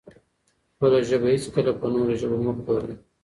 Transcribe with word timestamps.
خپله 0.73 0.99
ژبه 1.09 1.27
هېڅکله 1.33 1.71
په 1.79 1.85
نورو 1.93 2.13
ژبو 2.19 2.37
مه 2.45 2.53
پلورئ. 2.63 2.95